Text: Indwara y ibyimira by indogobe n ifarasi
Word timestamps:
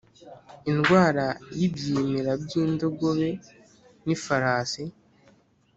Indwara 0.71 1.25
y 1.57 1.61
ibyimira 1.67 2.31
by 2.43 2.51
indogobe 2.63 3.29
n 4.05 4.07
ifarasi 4.15 4.83